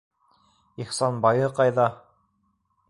[0.85, 1.89] Ихсанбайы ҡайҙа?